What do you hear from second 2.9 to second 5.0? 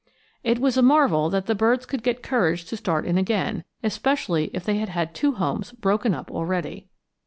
in again, especially if they had